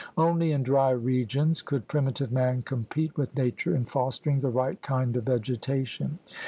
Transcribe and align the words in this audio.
Only 0.17 0.51
in 0.51 0.63
dry 0.63 0.89
regions 0.89 1.61
could 1.61 1.87
primitive 1.87 2.31
man 2.31 2.63
compete 2.63 3.15
with 3.17 3.37
nature 3.37 3.75
in 3.75 3.85
fostering 3.85 4.39
the 4.39 4.49
right 4.49 4.81
kind 4.81 5.15
of 5.15 5.25
vege 5.25 5.59
tation. 5.59 6.17